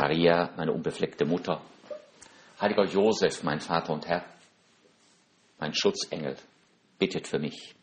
[0.00, 1.60] Maria, meine unbefleckte Mutter,
[2.60, 4.24] heiliger Josef, mein Vater und Herr,
[5.58, 6.36] mein Schutzengel,
[7.00, 7.74] bittet für mich.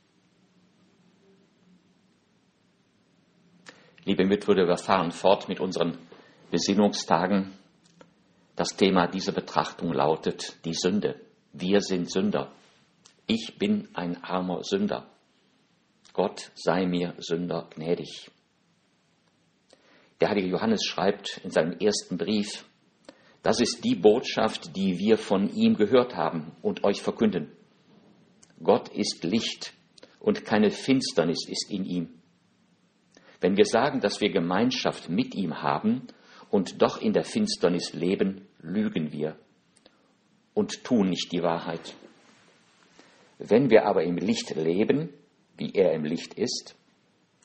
[4.06, 5.98] Liebe Mitbrüder, wir fahren fort mit unseren
[6.52, 7.52] Besinnungstagen.
[8.56, 11.20] Das Thema dieser Betrachtung lautet die Sünde.
[11.52, 12.50] Wir sind Sünder.
[13.28, 15.06] Ich bin ein armer Sünder.
[16.14, 18.32] Gott sei mir Sünder gnädig.
[20.22, 22.66] Der heilige Johannes schreibt in seinem ersten Brief,
[23.44, 27.52] das ist die Botschaft, die wir von ihm gehört haben und euch verkünden.
[28.64, 29.74] Gott ist Licht
[30.20, 32.10] und keine Finsternis ist in ihm.
[33.42, 36.08] Wenn wir sagen, dass wir Gemeinschaft mit ihm haben
[36.50, 39.38] und doch in der Finsternis leben, lügen wir
[40.56, 41.94] und tun nicht die Wahrheit.
[43.38, 45.10] Wenn wir aber im Licht leben,
[45.58, 46.76] wie er im Licht ist,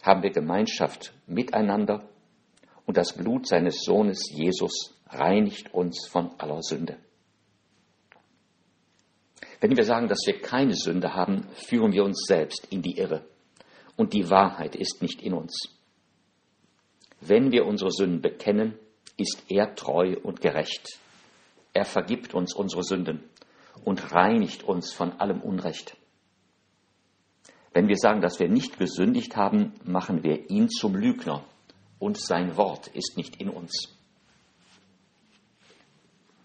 [0.03, 2.09] haben wir Gemeinschaft miteinander
[2.91, 6.97] und das Blut seines Sohnes Jesus reinigt uns von aller Sünde.
[9.61, 13.25] Wenn wir sagen, dass wir keine Sünde haben, führen wir uns selbst in die Irre
[13.95, 15.69] und die Wahrheit ist nicht in uns.
[17.21, 18.77] Wenn wir unsere Sünden bekennen,
[19.17, 20.99] ist er treu und gerecht.
[21.73, 23.23] Er vergibt uns unsere Sünden
[23.85, 25.97] und reinigt uns von allem Unrecht.
[27.73, 31.45] Wenn wir sagen, dass wir nicht gesündigt haben, machen wir ihn zum Lügner
[32.01, 33.97] und sein Wort ist nicht in uns.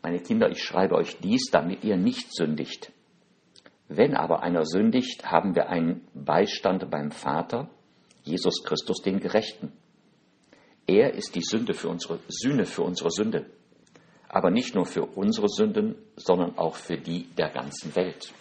[0.03, 2.91] Meine Kinder, ich schreibe euch dies, damit ihr nicht sündigt.
[3.87, 7.69] Wenn aber einer sündigt, haben wir einen Beistand beim Vater,
[8.23, 9.71] Jesus Christus, den Gerechten.
[10.85, 13.49] Er ist die Sünde für unsere Sühne für unsere Sünde,
[14.29, 18.31] aber nicht nur für unsere Sünden, sondern auch für die der ganzen Welt.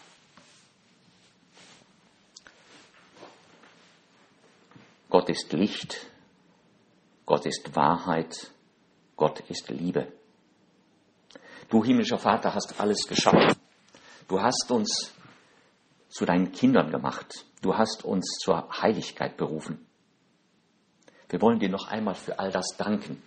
[5.08, 6.10] Gott ist Licht,
[7.26, 8.52] Gott ist Wahrheit,
[9.16, 10.12] Gott ist Liebe.
[11.68, 13.56] Du himmlischer Vater hast alles geschaffen.
[14.28, 15.14] Du hast uns
[16.08, 17.46] zu deinen Kindern gemacht.
[17.62, 19.86] Du hast uns zur Heiligkeit berufen.
[21.28, 23.22] Wir wollen dir noch einmal für all das danken.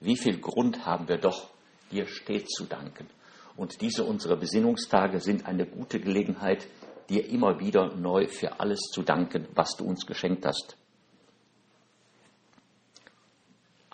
[0.00, 1.50] Wie viel Grund haben wir doch,
[1.90, 3.08] dir stets zu danken.
[3.56, 6.66] Und diese unsere Besinnungstage sind eine gute Gelegenheit,
[7.08, 10.76] dir immer wieder neu für alles zu danken, was du uns geschenkt hast.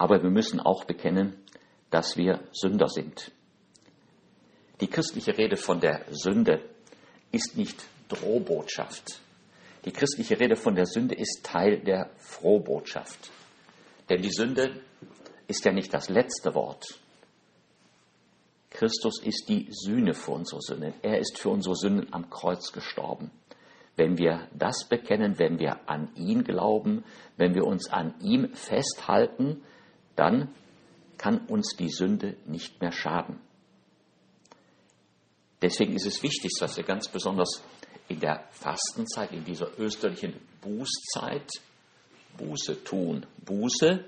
[0.01, 1.35] Aber wir müssen auch bekennen,
[1.91, 3.33] dass wir Sünder sind.
[4.81, 6.63] Die christliche Rede von der Sünde
[7.33, 9.21] ist nicht Drohbotschaft.
[9.85, 13.31] Die christliche Rede von der Sünde ist Teil der Frohbotschaft.
[14.09, 14.81] Denn die Sünde
[15.49, 16.99] ist ja nicht das letzte Wort.
[18.71, 20.95] Christus ist die Sühne für unsere Sünden.
[21.03, 23.31] Er ist für unsere Sünden am Kreuz gestorben.
[23.97, 27.05] Wenn wir das bekennen, wenn wir an ihn glauben,
[27.37, 29.63] wenn wir uns an ihm festhalten,
[30.21, 30.55] dann
[31.17, 33.41] kann uns die Sünde nicht mehr schaden.
[35.63, 37.63] Deswegen ist es wichtig, dass wir ganz besonders
[38.09, 41.49] in der Fastenzeit, in dieser österlichen Bußzeit,
[42.37, 43.27] Buße tun.
[43.45, 44.05] Buße,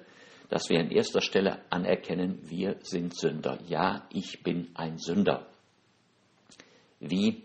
[0.48, 3.58] dass wir an erster Stelle anerkennen, wir sind Sünder.
[3.68, 5.46] Ja, ich bin ein Sünder.
[7.00, 7.42] Wie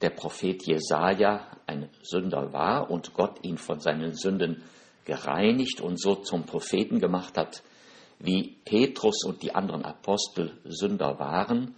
[0.00, 4.62] der Prophet Jesaja ein Sünder war und Gott ihn von seinen Sünden
[5.08, 7.62] gereinigt und so zum Propheten gemacht hat,
[8.18, 11.74] wie Petrus und die anderen Apostel Sünder waren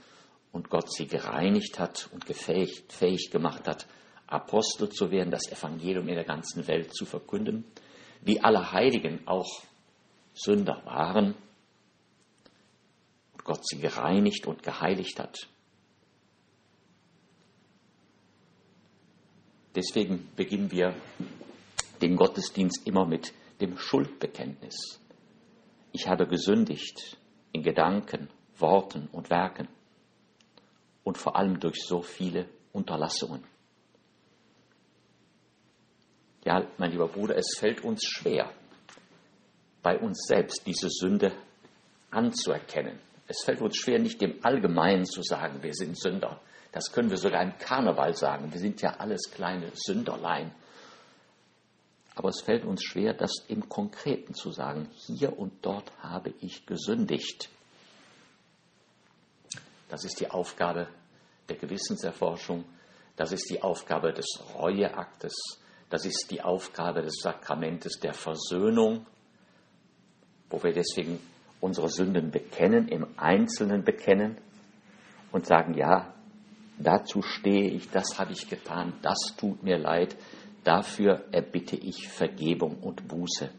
[0.50, 3.86] und Gott sie gereinigt hat und gefähig, fähig gemacht hat,
[4.26, 7.64] Apostel zu werden, das Evangelium in der ganzen Welt zu verkünden,
[8.20, 9.62] wie alle Heiligen auch
[10.34, 11.36] Sünder waren
[13.32, 15.48] und Gott sie gereinigt und geheiligt hat.
[19.76, 20.96] Deswegen beginnen wir
[22.02, 25.00] den Gottesdienst immer mit dem Schuldbekenntnis.
[25.92, 27.18] Ich habe gesündigt
[27.52, 29.68] in Gedanken, Worten und Werken
[31.02, 33.44] und vor allem durch so viele Unterlassungen.
[36.44, 38.50] Ja, mein lieber Bruder, es fällt uns schwer,
[39.82, 41.32] bei uns selbst diese Sünde
[42.10, 42.98] anzuerkennen.
[43.26, 46.40] Es fällt uns schwer, nicht dem Allgemeinen zu sagen, wir sind Sünder.
[46.72, 48.52] Das können wir sogar im Karneval sagen.
[48.52, 50.52] Wir sind ja alles kleine Sünderlein.
[52.20, 54.90] Aber es fällt uns schwer, das im Konkreten zu sagen.
[55.06, 57.48] Hier und dort habe ich gesündigt.
[59.88, 60.86] Das ist die Aufgabe
[61.48, 62.66] der Gewissenserforschung.
[63.16, 65.32] Das ist die Aufgabe des Reueaktes.
[65.88, 69.06] Das ist die Aufgabe des Sakramentes der Versöhnung,
[70.50, 71.18] wo wir deswegen
[71.62, 74.36] unsere Sünden bekennen, im Einzelnen bekennen
[75.32, 76.12] und sagen, ja,
[76.78, 80.18] dazu stehe ich, das habe ich getan, das tut mir leid,
[80.64, 83.50] dafür erbitte ich Vergebung und Buße.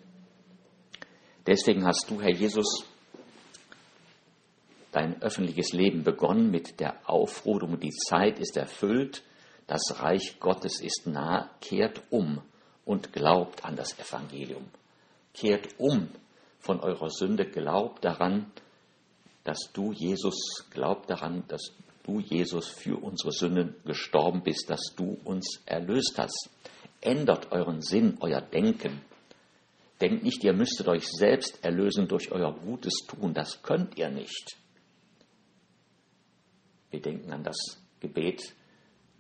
[1.48, 2.86] Deswegen hast du, Herr Jesus,
[4.92, 9.24] dein öffentliches Leben begonnen mit der Aufforderung, die Zeit ist erfüllt,
[9.68, 12.42] das Reich Gottes ist nah, kehrt um
[12.86, 14.66] und glaubt an das Evangelium.
[15.34, 16.10] Kehrt um
[16.60, 18.52] von eurer Sünde, glaubt daran,
[19.44, 21.72] dass du Jesus, glaubt daran, dass
[22.04, 26.50] du Jesus für unsere Sünden gestorben bist, dass du uns erlöst hast.
[27.02, 29.02] Ändert euren Sinn, euer Denken.
[30.00, 33.34] Denkt nicht, ihr müsstet euch selbst erlösen durch euer gutes Tun.
[33.34, 34.58] Das könnt ihr nicht.
[36.92, 37.58] Wir denken an das
[38.00, 38.54] Gebet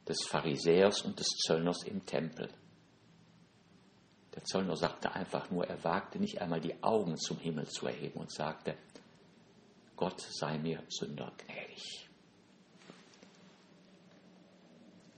[0.08, 2.50] des Pharisäers und des Zöllners im Tempel.
[4.36, 8.20] Der Zöllner sagte einfach nur, er wagte nicht einmal die Augen zum Himmel zu erheben
[8.20, 8.76] und sagte,
[9.96, 12.10] Gott sei mir Sünder gnädig.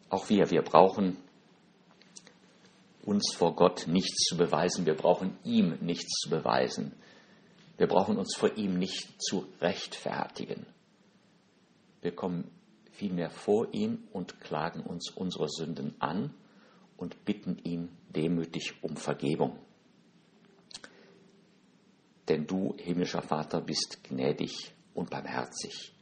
[0.10, 1.18] Auch wir, wir brauchen
[3.06, 6.94] uns vor Gott nichts zu beweisen, wir brauchen ihm nichts zu beweisen,
[7.78, 10.66] wir brauchen uns vor ihm nicht zu rechtfertigen.
[12.02, 12.50] Wir kommen
[12.92, 16.34] vielmehr vor ihm und klagen uns unsere Sünden an
[16.98, 19.58] und bitten ihn demütig um Vergebung.
[22.30, 25.94] Denn du, himmlischer Vater, bist gnädig und barmherzig,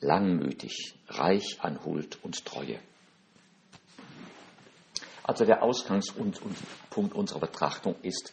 [0.00, 2.78] langmütig, reich an Huld und Treue.
[5.24, 8.32] Also der Ausgangspunkt unserer Betrachtung ist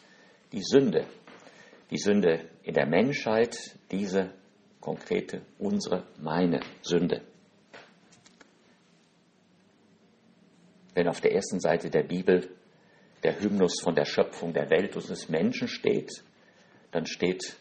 [0.51, 1.05] die Sünde.
[1.91, 4.33] Die Sünde in der Menschheit, diese
[4.79, 7.21] konkrete, unsere, meine Sünde.
[10.93, 12.55] Wenn auf der ersten Seite der Bibel
[13.23, 16.23] der Hymnus von der Schöpfung der Welt und des Menschen steht,
[16.91, 17.57] dann steht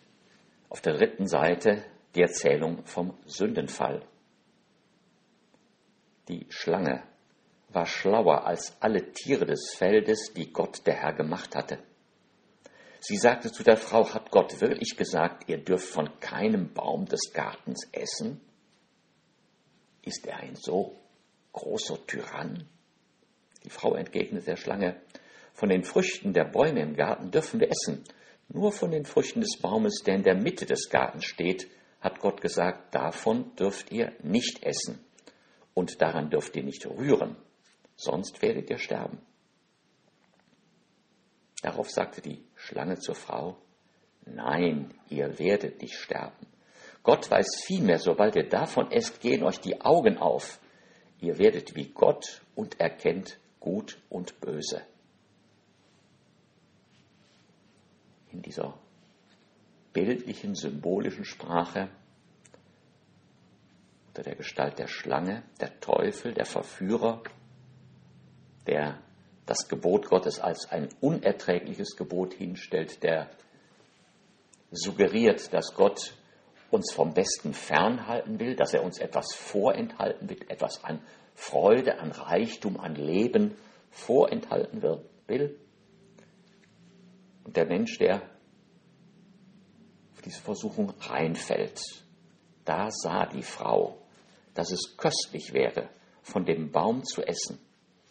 [0.69, 1.85] auf der dritten Seite
[2.15, 4.03] die Erzählung vom Sündenfall.
[6.29, 7.03] Die Schlange
[7.69, 11.79] war schlauer als alle Tiere des Feldes, die Gott der Herr gemacht hatte.
[13.00, 17.32] Sie sagte zu der Frau, hat Gott wirklich gesagt, ihr dürft von keinem Baum des
[17.32, 18.41] Gartens essen?
[20.03, 20.97] Ist er ein so
[21.53, 22.67] großer Tyrann?
[23.65, 25.00] Die Frau entgegnete der Schlange,
[25.53, 28.05] von den Früchten der Bäume im Garten dürfen wir essen,
[28.49, 31.69] nur von den Früchten des Baumes, der in der Mitte des Gartens steht,
[32.00, 35.05] hat Gott gesagt, davon dürft ihr nicht essen
[35.75, 37.37] und daran dürft ihr nicht rühren,
[37.99, 39.19] sonst werdet ihr sterben.
[41.62, 43.59] Darauf sagte die Schlange zur Frau,
[44.25, 46.47] Nein, ihr werdet nicht sterben.
[47.03, 50.61] Gott weiß vielmehr, sobald ihr davon esst, gehen euch die Augen auf.
[51.21, 54.83] Ihr werdet wie Gott und erkennt Gut und Böse.
[58.31, 58.79] In dieser
[59.93, 61.89] bildlichen, symbolischen Sprache
[64.09, 67.23] unter der Gestalt der Schlange, der Teufel, der Verführer,
[68.69, 68.99] der
[69.47, 73.31] das Gebot Gottes als ein unerträgliches Gebot hinstellt, der
[74.70, 76.15] suggeriert, dass Gott
[76.70, 81.01] uns vom Besten fernhalten will, dass er uns etwas vorenthalten will, etwas an
[81.34, 83.56] Freude, an Reichtum, an Leben
[83.91, 84.82] vorenthalten
[85.27, 85.58] will.
[87.44, 88.20] Und der Mensch, der
[90.15, 91.81] auf diese Versuchung reinfällt,
[92.67, 94.03] da sah die Frau,
[94.53, 95.89] dass es köstlich wäre,
[96.20, 97.58] von dem Baum zu essen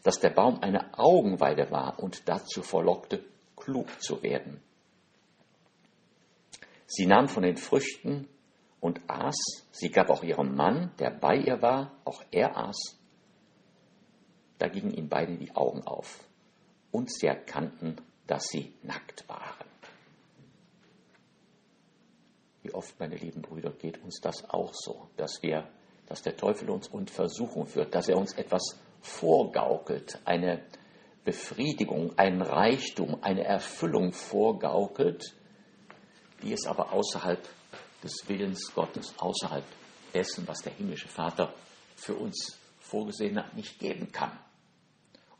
[0.03, 3.23] dass der Baum eine Augenweide war und dazu verlockte,
[3.55, 4.61] klug zu werden.
[6.85, 8.27] Sie nahm von den Früchten
[8.79, 9.35] und aß,
[9.71, 12.97] sie gab auch ihrem Mann, der bei ihr war, auch er aß.
[14.59, 16.23] Da gingen ihnen beide die Augen auf
[16.91, 19.67] und sie erkannten, dass sie nackt waren.
[22.63, 25.67] Wie oft, meine lieben Brüder, geht uns das auch so, dass wir,
[26.07, 30.63] dass der Teufel uns in Versuchung führt, dass er uns etwas vorgaukelt, eine
[31.23, 35.35] Befriedigung, ein Reichtum, eine Erfüllung vorgaukelt,
[36.41, 37.45] die es aber außerhalb
[38.03, 39.65] des Willens Gottes, außerhalb
[40.13, 41.53] dessen, was der himmlische Vater
[41.95, 44.31] für uns vorgesehen hat, nicht geben kann.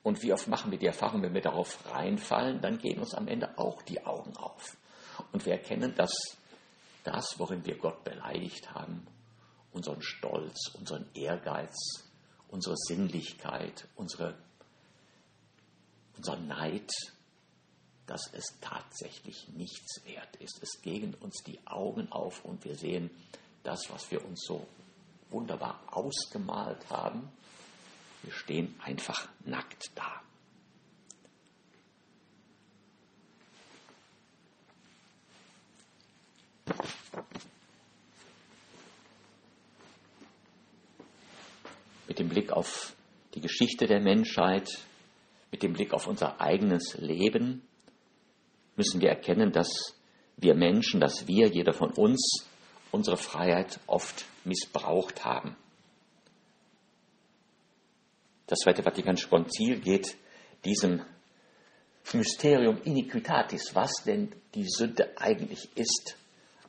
[0.04, 3.28] Und wie oft machen wir die Erfahrung, wenn wir darauf reinfallen, dann gehen uns am
[3.28, 4.78] Ende auch die Augen auf.
[5.32, 6.12] Und wir erkennen, dass
[7.04, 9.06] das, worin wir Gott beleidigt haben,
[9.72, 12.07] unseren Stolz, unseren Ehrgeiz,
[12.50, 14.38] unsere Sinnlichkeit, unsere,
[16.16, 16.92] unser Neid,
[18.06, 20.60] dass es tatsächlich nichts wert ist.
[20.62, 23.10] Es gehen uns die Augen auf und wir sehen
[23.64, 24.66] das, was wir uns so
[25.30, 27.30] wunderbar ausgemalt haben.
[28.24, 30.22] Wir stehen einfach nackt da.
[42.08, 42.96] Mit dem Blick auf
[43.34, 44.70] die Geschichte der Menschheit,
[45.52, 47.62] mit dem Blick auf unser eigenes Leben,
[48.76, 49.96] müssen wir erkennen, dass
[50.38, 52.48] wir Menschen, dass wir, jeder von uns,
[52.92, 55.56] unsere Freiheit oft missbraucht haben.
[58.46, 60.16] Das Zweite Vatikanische Konzil geht
[60.64, 61.02] diesem
[62.14, 66.16] Mysterium Iniquitatis, was denn die Sünde eigentlich ist,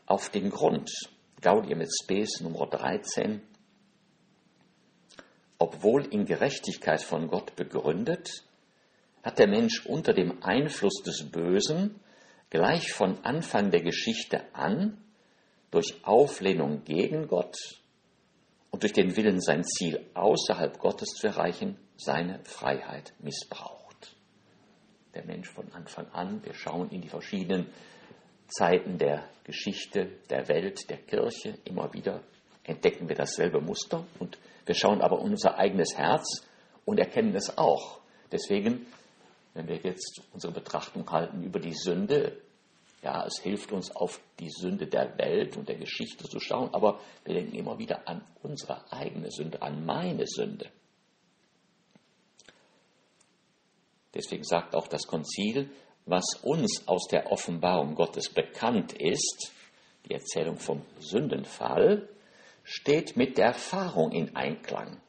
[0.07, 0.91] auf den Grund.
[1.41, 3.41] Gaudium et Spes Nummer 13.
[5.59, 8.45] Obwohl in Gerechtigkeit von Gott begründet,
[9.23, 12.01] hat der Mensch unter dem Einfluss des Bösen
[12.51, 15.03] gleich von Anfang der Geschichte an
[15.71, 17.57] durch Auflehnung gegen Gott
[18.71, 24.17] und durch den Willen, sein Ziel außerhalb Gottes zu erreichen, seine Freiheit missbraucht.
[25.15, 27.67] Der Mensch von Anfang an, wir schauen in die verschiedenen
[28.47, 32.23] Zeiten der Geschichte, der Welt, der Kirche, immer wieder
[32.63, 34.39] entdecken wir dasselbe Muster und
[34.69, 36.47] wir schauen aber in unser eigenes Herz
[36.85, 38.01] und erkennen es auch.
[38.31, 38.87] Deswegen,
[39.55, 42.41] wenn wir jetzt unsere Betrachtung halten über die Sünde,
[43.03, 47.01] ja, es hilft uns auf die Sünde der Welt und der Geschichte zu schauen, aber
[47.25, 50.71] wir denken immer wieder an unsere eigene Sünde, an meine Sünde.
[54.15, 55.71] Deswegen sagt auch das Konzil,
[56.07, 59.53] was uns aus der Offenbarung Gottes bekannt ist,
[60.07, 62.09] die Erzählung vom Sündenfall,
[62.69, 65.01] steht mit der Erfahrung in Einklang.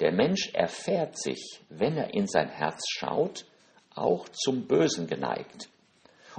[0.00, 3.46] Der Mensch erfährt sich, wenn er in sein Herz schaut,
[3.94, 5.68] auch zum Bösen geneigt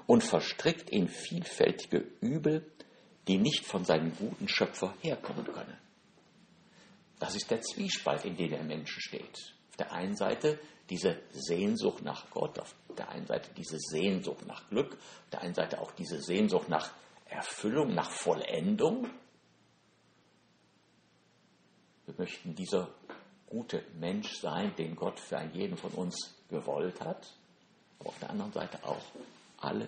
[0.05, 2.69] und verstrickt in vielfältige Übel,
[3.29, 5.77] die nicht von seinem guten Schöpfer herkommen können.
[7.19, 9.55] Das ist der Zwiespalt, in dem der Mensch steht.
[9.69, 10.59] Auf der einen Seite
[10.89, 15.53] diese Sehnsucht nach Gott, auf der einen Seite diese Sehnsucht nach Glück, auf der einen
[15.53, 16.91] Seite auch diese Sehnsucht nach
[17.29, 19.07] Erfüllung, nach Vollendung.
[22.15, 22.93] Wir möchten dieser
[23.47, 27.25] gute Mensch sein, den Gott für jeden von uns gewollt hat,
[27.99, 29.03] aber auf der anderen Seite auch
[29.57, 29.87] alle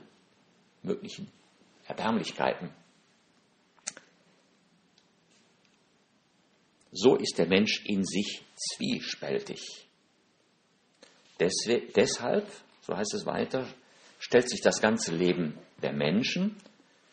[0.81, 1.31] möglichen
[1.85, 2.71] Erbärmlichkeiten.
[6.91, 9.87] So ist der Mensch in sich zwiespältig.
[11.39, 12.49] deshalb,
[12.81, 13.67] so heißt es weiter,
[14.17, 16.55] stellt sich das ganze Leben der Menschen,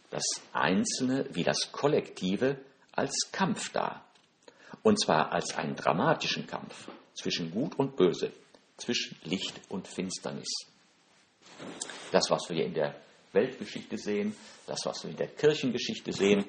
[0.08, 2.58] das Einzelne wie das Kollektive,
[2.92, 4.06] als Kampf dar.
[4.82, 8.32] Und zwar als einen dramatischen Kampf zwischen Gut und Böse,
[8.76, 10.48] zwischen Licht und Finsternis.
[12.10, 12.94] Das, was wir in der
[13.32, 14.34] Weltgeschichte sehen,
[14.66, 16.44] das, was wir in der Kirchengeschichte sehen,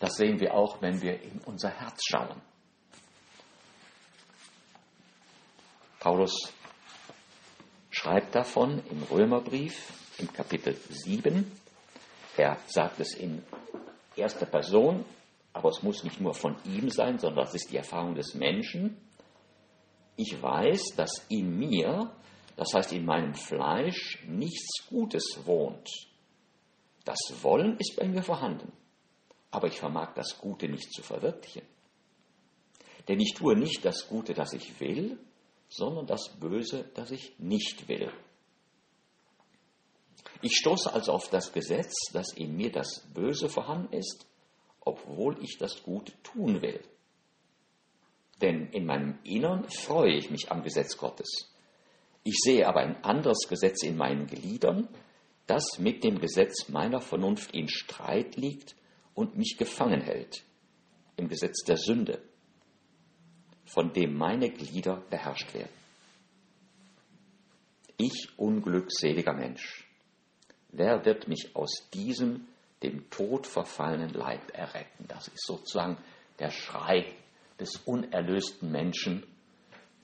[0.00, 2.40] das sehen wir auch, wenn wir in unser Herz schauen.
[6.00, 6.52] Paulus
[7.90, 11.50] schreibt davon im Römerbrief im Kapitel 7.
[12.36, 13.42] Er sagt es in
[14.16, 15.04] erster Person,
[15.54, 18.98] aber es muss nicht nur von ihm sein, sondern es ist die Erfahrung des Menschen.
[20.16, 22.12] Ich weiß, dass in mir
[22.56, 25.88] das heißt in meinem Fleisch, nichts Gutes wohnt.
[27.04, 28.72] Das Wollen ist bei mir vorhanden,
[29.50, 31.66] aber ich vermag das Gute nicht zu verwirklichen.
[33.08, 35.18] Denn ich tue nicht das Gute, das ich will,
[35.68, 38.10] sondern das Böse, das ich nicht will.
[40.40, 44.26] Ich stoße also auf das Gesetz, dass in mir das Böse vorhanden ist,
[44.84, 46.80] obwohl ich das Gute tun will.
[48.40, 51.50] Denn in meinem Innern freue ich mich am Gesetz Gottes.
[52.24, 54.88] Ich sehe aber ein anderes Gesetz in meinen Gliedern,
[55.46, 58.74] das mit dem Gesetz meiner Vernunft in Streit liegt
[59.14, 60.42] und mich gefangen hält,
[61.16, 62.22] im Gesetz der Sünde,
[63.66, 65.72] von dem meine Glieder beherrscht werden.
[67.96, 69.86] Ich unglückseliger Mensch,
[70.70, 72.48] wer wird mich aus diesem
[72.84, 75.06] dem Tod verfallenen Leib erretten?
[75.08, 75.98] Das ist sozusagen
[76.38, 77.06] der Schrei
[77.58, 79.24] des unerlösten Menschen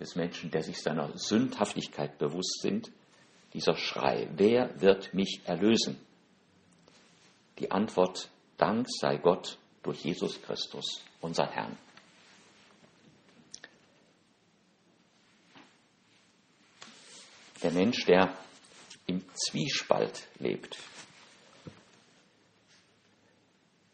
[0.00, 2.90] des Menschen, der sich seiner Sündhaftigkeit bewusst sind,
[3.52, 6.00] dieser Schrei, wer wird mich erlösen?
[7.58, 11.76] Die Antwort, Dank sei Gott durch Jesus Christus, unser Herrn.
[17.62, 18.34] Der Mensch, der
[19.06, 20.78] im Zwiespalt lebt.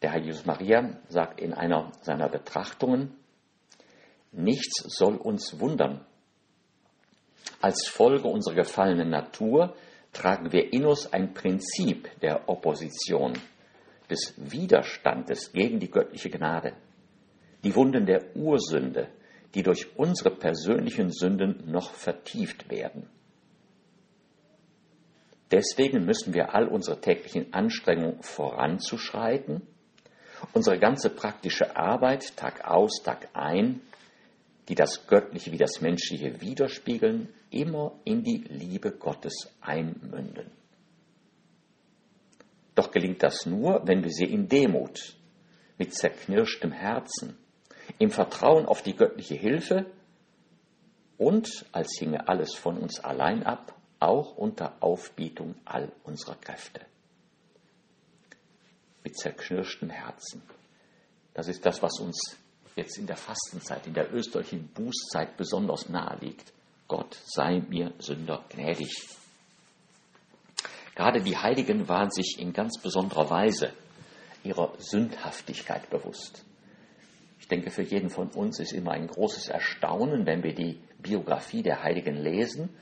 [0.01, 3.15] Der Herr Jesus Maria sagt in einer seiner Betrachtungen,
[4.31, 6.05] Nichts soll uns wundern.
[7.61, 9.75] Als Folge unserer gefallenen Natur
[10.13, 13.33] tragen wir in uns ein Prinzip der Opposition,
[14.09, 16.73] des Widerstandes gegen die göttliche Gnade.
[17.63, 19.09] die Wunden der Ursünde,
[19.53, 23.09] die durch unsere persönlichen Sünden noch vertieft werden.
[25.51, 29.61] Deswegen müssen wir all unsere täglichen Anstrengungen voranzuschreiten,
[30.53, 33.81] unsere ganze praktische Arbeit Tag aus, Tag ein,
[34.69, 40.51] die das Göttliche wie das Menschliche widerspiegeln, immer in die Liebe Gottes einmünden.
[42.75, 45.15] Doch gelingt das nur, wenn wir sie in Demut,
[45.77, 47.37] mit zerknirschtem Herzen,
[47.97, 49.85] im Vertrauen auf die göttliche Hilfe
[51.17, 56.81] und, als hinge alles von uns allein ab, auch unter Aufbietung all unserer Kräfte.
[59.07, 60.41] Mit zerknirschtem Herzen.
[61.33, 62.35] Das ist das, was uns
[62.75, 66.51] jetzt in der Fastenzeit, in der österreichischen Bußzeit besonders nahe liegt.
[66.89, 69.07] Gott sei mir Sünder gnädig.
[70.93, 73.71] Gerade die Heiligen waren sich in ganz besonderer Weise
[74.43, 76.43] ihrer Sündhaftigkeit bewusst.
[77.39, 81.63] Ich denke, für jeden von uns ist immer ein großes Erstaunen, wenn wir die Biografie
[81.63, 82.75] der Heiligen lesen.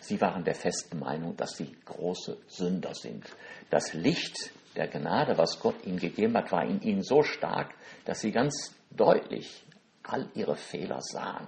[0.00, 3.24] Sie waren der festen Meinung, dass sie große Sünder sind.
[3.68, 7.74] Das Licht der Gnade, was Gott ihnen gegeben hat, war in ihnen so stark,
[8.06, 9.62] dass sie ganz deutlich
[10.02, 11.46] all ihre Fehler sahen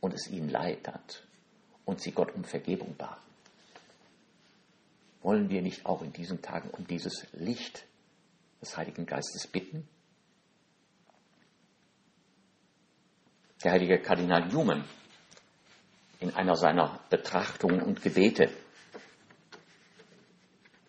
[0.00, 1.22] und es ihnen leid hat
[1.84, 3.22] und sie Gott um Vergebung baten.
[5.22, 7.84] Wollen wir nicht auch in diesen Tagen um dieses Licht
[8.60, 9.88] des Heiligen Geistes bitten?
[13.64, 14.84] Der heilige Kardinal Newman
[16.24, 18.50] in einer seiner Betrachtungen und Gebete.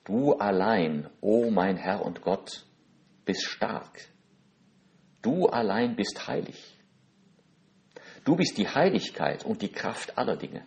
[0.06, 2.66] Du allein, o oh mein Herr und Gott,
[3.26, 4.00] bist stark.
[5.22, 6.78] Du allein bist heilig.
[8.24, 10.66] Du bist die Heiligkeit und die Kraft aller Dinge.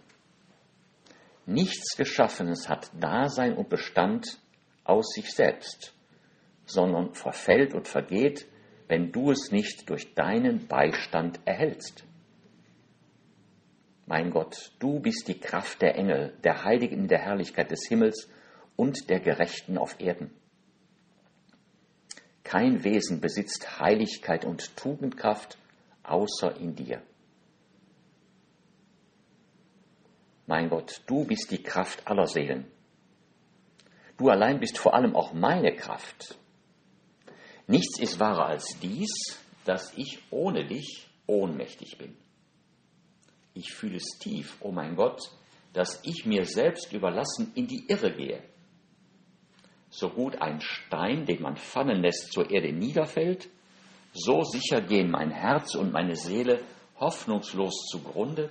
[1.47, 4.39] Nichts Geschaffenes hat Dasein und Bestand
[4.85, 5.95] aus sich selbst,
[6.67, 8.47] sondern verfällt und vergeht,
[8.87, 12.05] wenn du es nicht durch deinen Beistand erhältst.
[14.09, 18.31] Mein Gott, du bist die Kraft der Engel, der Heiligen in der Herrlichkeit des Himmels
[18.75, 20.31] und der Gerechten auf Erden.
[22.43, 25.59] Kein Wesen besitzt Heiligkeit und Tugendkraft
[26.05, 27.03] außer in dir.
[30.47, 32.65] Mein Gott, du bist die Kraft aller Seelen.
[34.17, 36.39] Du allein bist vor allem auch meine Kraft.
[37.67, 42.17] Nichts ist wahrer als dies, dass ich ohne dich ohnmächtig bin.
[43.59, 45.21] Ich fühle es tief, oh mein Gott,
[45.73, 48.43] dass ich mir selbst überlassen in die Irre gehe.
[49.91, 53.49] So gut ein Stein, den man fallen lässt, zur Erde niederfällt,
[54.13, 56.63] so sicher gehen mein Herz und meine Seele
[57.01, 58.51] hoffnungslos zugrunde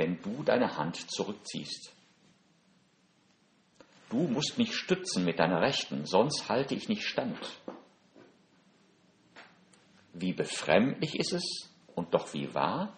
[0.00, 1.92] wenn du deine Hand zurückziehst.
[4.08, 7.38] Du musst mich stützen mit deiner Rechten, sonst halte ich nicht stand.
[10.14, 12.96] Wie befremdlich ist es und doch wie wahr,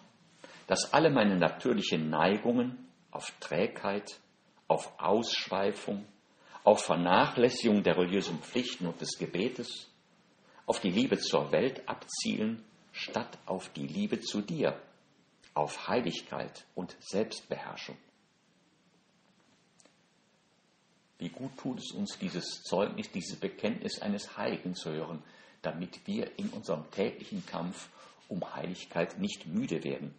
[0.72, 4.18] dass alle meine natürlichen Neigungen auf Trägheit,
[4.68, 6.06] auf Ausschweifung,
[6.64, 9.90] auf Vernachlässigung der religiösen Pflichten und des Gebetes,
[10.64, 14.80] auf die Liebe zur Welt abzielen, statt auf die Liebe zu dir,
[15.52, 17.98] auf Heiligkeit und Selbstbeherrschung.
[21.18, 25.22] Wie gut tut es uns, dieses Zeugnis, dieses Bekenntnis eines Heiligen zu hören,
[25.60, 27.90] damit wir in unserem täglichen Kampf
[28.30, 30.14] um Heiligkeit nicht müde werden.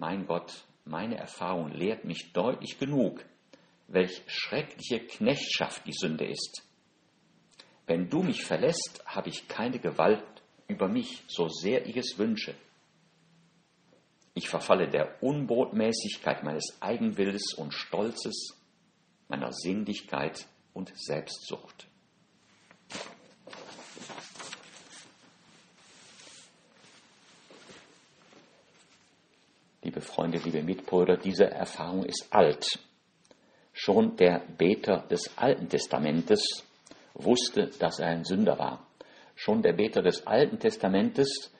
[0.00, 3.22] Mein Gott, meine Erfahrung lehrt mich deutlich genug,
[3.86, 6.66] welch schreckliche Knechtschaft die Sünde ist.
[7.86, 10.24] Wenn du mich verlässt, habe ich keine Gewalt
[10.68, 12.54] über mich, so sehr ich es wünsche.
[14.32, 18.58] Ich verfalle der Unbotmäßigkeit meines Eigenwilles und Stolzes,
[19.28, 21.89] meiner Sinnlichkeit und Selbstsucht.
[29.90, 32.64] Liebe Freunde, liebe Mitbrüder, diese Erfahrung ist alt.
[33.72, 36.62] Schon der Beter des Alten Testamentes
[37.14, 38.86] wusste, dass er ein Sünder war.
[39.34, 41.52] Schon der Beter des Alten Testamentes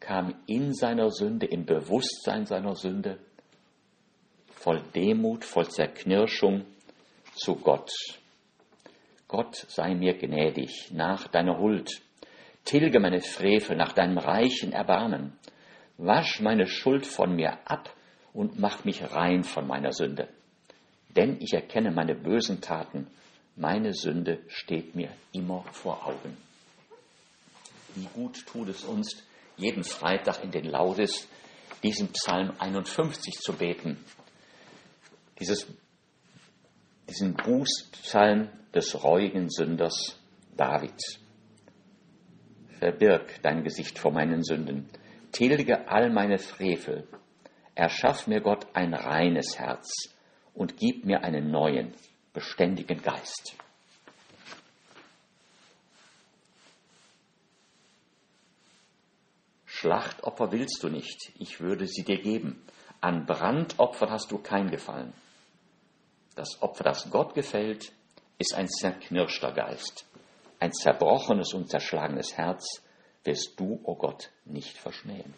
[0.00, 3.20] kam in seiner Sünde, im Bewusstsein seiner Sünde,
[4.50, 6.66] voll Demut, voll Zerknirschung
[7.36, 7.90] zu Gott.
[9.28, 12.02] Gott sei mir gnädig nach deiner Huld,
[12.64, 15.32] tilge meine Frevel nach deinem reichen Erbarmen,
[15.98, 17.94] wasch meine Schuld von mir ab
[18.32, 20.28] und mach mich rein von meiner Sünde.
[21.10, 23.08] Denn ich erkenne meine bösen Taten,
[23.56, 26.36] meine Sünde steht mir immer vor Augen.
[27.94, 29.22] Wie gut tut es uns,
[29.56, 31.28] jeden Freitag in den Laudes
[31.82, 34.02] diesen Psalm 51 zu beten.
[35.38, 35.66] Dieses,
[37.08, 40.18] diesen Bußpsalm des reuigen Sünders
[40.56, 40.94] David.
[42.82, 44.90] Verbirg dein Gesicht vor meinen Sünden,
[45.30, 47.06] tilge all meine Frevel,
[47.76, 49.88] erschaff mir Gott ein reines Herz
[50.52, 51.94] und gib mir einen neuen,
[52.32, 53.54] beständigen Geist.
[59.64, 62.64] Schlachtopfer willst du nicht, ich würde sie dir geben.
[63.00, 65.12] An Brandopfer hast du kein Gefallen.
[66.34, 67.92] Das Opfer, das Gott gefällt,
[68.38, 70.04] ist ein zerknirschter Geist.
[70.62, 72.84] Ein zerbrochenes und zerschlagenes Herz
[73.24, 75.34] wirst du, o oh Gott, nicht verschmähen.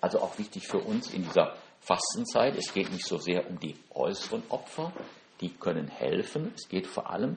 [0.00, 3.76] Also auch wichtig für uns in dieser Fastenzeit, es geht nicht so sehr um die
[3.90, 4.92] äußeren Opfer,
[5.40, 7.36] die können helfen, es geht vor allem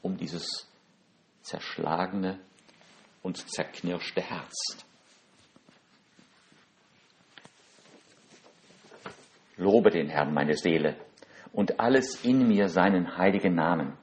[0.00, 0.66] um dieses
[1.42, 2.38] zerschlagene
[3.22, 4.78] und zerknirschte Herz.
[9.58, 10.96] Lobe den Herrn, meine Seele,
[11.52, 13.98] und alles in mir seinen heiligen Namen.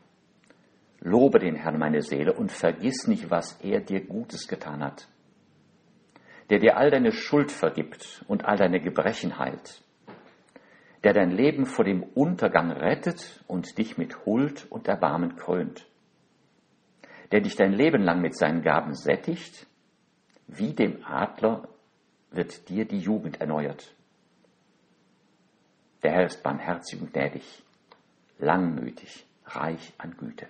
[1.01, 5.07] Lobe den Herrn, meine Seele, und vergiss nicht, was er dir Gutes getan hat.
[6.49, 9.81] Der dir all deine Schuld vergibt und all deine Gebrechen heilt.
[11.03, 15.87] Der dein Leben vor dem Untergang rettet und dich mit Huld und Erbarmen krönt.
[17.31, 19.67] Der dich dein Leben lang mit seinen Gaben sättigt,
[20.47, 21.69] wie dem Adler
[22.31, 23.93] wird dir die Jugend erneuert.
[26.03, 27.63] Der Herr ist barmherzig und gnädig,
[28.39, 30.47] langmütig, reich an Güte.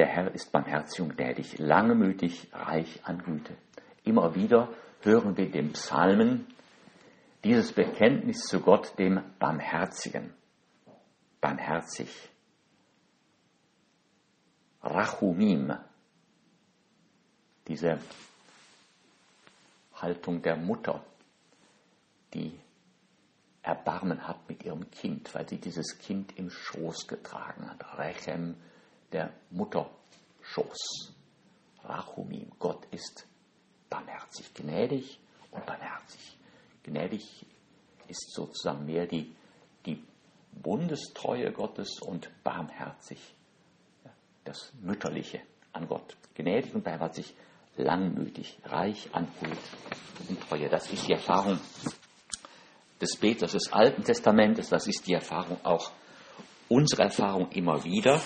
[0.00, 3.54] Der Herr ist barmherzig und gnädig, langmütig, reich an Güte.
[4.02, 4.70] Immer wieder
[5.02, 6.46] hören wir dem Psalmen
[7.44, 10.32] dieses Bekenntnis zu Gott, dem Barmherzigen.
[11.42, 12.30] Barmherzig.
[14.82, 15.76] Rachumim.
[17.68, 17.98] Diese
[19.96, 21.04] Haltung der Mutter,
[22.32, 22.58] die
[23.60, 27.98] Erbarmen hat mit ihrem Kind, weil sie dieses Kind im Schoß getragen hat.
[27.98, 28.56] Rechem,
[29.12, 31.12] der Mutterschoß.
[31.84, 33.26] Rachumim, Gott ist
[33.88, 35.18] barmherzig, gnädig
[35.50, 36.36] und barmherzig.
[36.82, 37.46] Gnädig
[38.08, 39.34] ist sozusagen mehr die,
[39.86, 40.02] die
[40.52, 43.18] Bundestreue Gottes und barmherzig
[44.44, 45.40] das Mütterliche
[45.72, 46.16] an Gott.
[46.34, 47.34] Gnädig und barmherzig,
[47.76, 49.58] langmütig, reich an Huld
[50.28, 50.68] und Treue.
[50.68, 51.58] Das ist die Erfahrung
[53.00, 55.90] des Beters des Alten Testamentes, das ist die Erfahrung auch,
[56.68, 58.20] unsere Erfahrung immer wieder,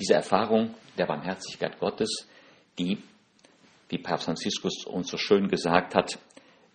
[0.00, 2.26] diese Erfahrung der Barmherzigkeit Gottes,
[2.78, 3.02] die,
[3.88, 6.18] wie Papst Franziskus uns so schön gesagt hat,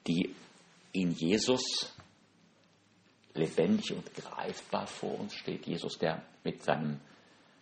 [0.07, 0.35] die
[0.91, 1.93] in Jesus
[3.33, 5.65] lebendig und greifbar vor uns steht.
[5.65, 7.01] Jesus, der mit seinem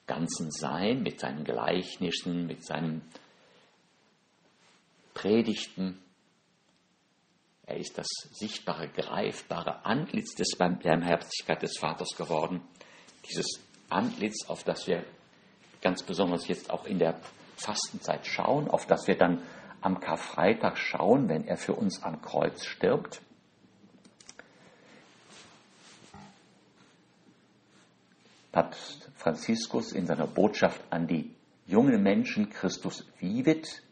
[0.06, 3.02] ganzen Sein, mit seinen Gleichnissen, mit seinen
[5.14, 6.00] Predigten,
[7.66, 12.62] er ist das sichtbare, greifbare Antlitz des Barmherzigkeit des Vaters geworden.
[13.28, 15.06] Dieses Antlitz, auf das wir
[15.84, 17.20] ganz besonders jetzt auch in der
[17.58, 19.44] Fastenzeit schauen, auf das wir dann
[19.82, 23.22] am Karfreitag schauen, wenn er für uns am Kreuz stirbt.
[28.52, 33.84] Papst Franziskus in seiner Botschaft an die jungen Menschen Christus vivit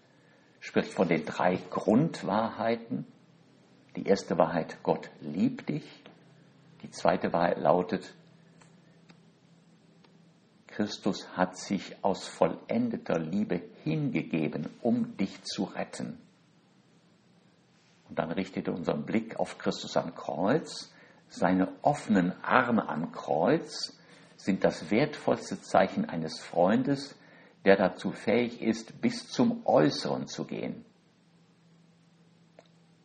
[0.60, 3.06] spricht von den drei Grundwahrheiten,
[3.96, 5.84] die erste Wahrheit, Gott liebt dich.
[6.84, 8.14] Die zweite Wahrheit lautet,
[10.72, 16.18] Christus hat sich aus vollendeter Liebe hingegeben, um dich zu retten.
[18.10, 20.94] Und dann richtet er unseren Blick auf Christus am Kreuz.
[21.30, 23.98] Seine offenen Arme am Kreuz
[24.36, 27.16] sind das wertvollste Zeichen eines Freundes,
[27.64, 30.84] der dazu fähig ist, bis zum Äußeren zu gehen.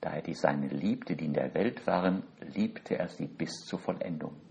[0.01, 3.79] Da er die Seine liebte, die in der Welt waren, liebte er sie bis zur
[3.79, 4.46] Vollendung.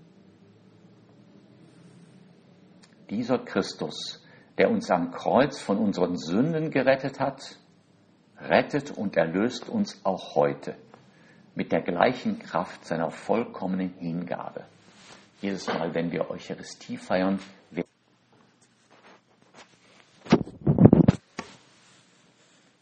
[3.10, 4.26] Dieser Christus,
[4.58, 7.58] der uns am Kreuz von unseren Sünden gerettet hat,
[8.40, 10.76] rettet und erlöst uns auch heute
[11.54, 14.66] mit der gleichen Kraft seiner vollkommenen Hingabe.
[15.42, 17.40] Jedes Mal, wenn wir Eucharistie feiern,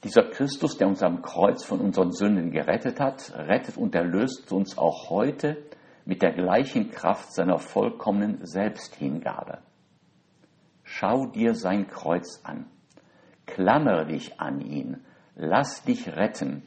[0.04, 4.78] Dieser Christus, der uns am Kreuz von unseren Sünden gerettet hat, rettet und erlöst uns
[4.78, 5.64] auch heute
[6.04, 9.60] mit der gleichen Kraft seiner vollkommenen Selbsthingabe.
[10.96, 12.68] Schau dir sein Kreuz an,
[13.48, 15.04] klammere dich an ihn,
[15.36, 16.62] lass dich retten,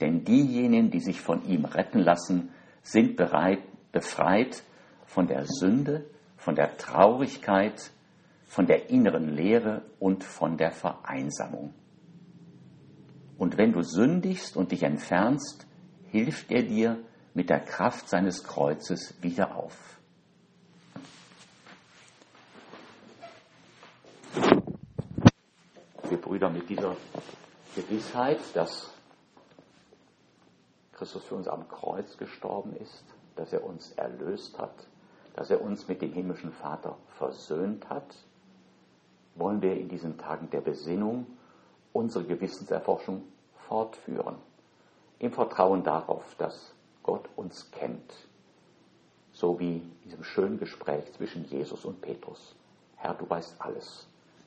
[0.00, 2.50] denn diejenigen, die sich von ihm retten lassen,
[2.82, 3.60] sind bereit,
[3.92, 4.64] befreit
[5.06, 7.92] von der Sünde, von der Traurigkeit,
[8.46, 11.74] von der inneren Leere und von der Vereinsamung.
[13.38, 15.68] Und wenn du sündigst und dich entfernst,
[16.10, 16.98] hilft er dir
[17.32, 19.97] mit der Kraft seines Kreuzes wieder auf.
[26.48, 26.96] Brüder, mit dieser
[27.74, 28.90] Gewissheit, dass
[30.92, 33.04] Christus für uns am Kreuz gestorben ist,
[33.36, 34.74] dass er uns erlöst hat,
[35.34, 38.14] dass er uns mit dem himmlischen Vater versöhnt hat,
[39.36, 41.26] wollen wir in diesen Tagen der Besinnung
[41.92, 43.22] unsere Gewissenserforschung
[43.68, 44.36] fortführen,
[45.20, 48.12] im Vertrauen darauf, dass Gott uns kennt,
[49.32, 52.54] so wie in diesem schönen Gespräch zwischen Jesus und Petrus.
[52.96, 54.08] Herr, du weißt alles,